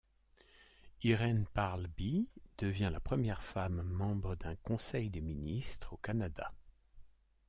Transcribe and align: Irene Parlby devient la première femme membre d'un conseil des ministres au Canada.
Irene 1.03 1.45
Parlby 1.53 2.27
devient 2.57 2.89
la 2.91 2.99
première 2.99 3.43
femme 3.43 3.83
membre 3.83 4.33
d'un 4.33 4.55
conseil 4.55 5.11
des 5.11 5.21
ministres 5.21 5.93
au 5.93 5.97
Canada. 5.97 6.51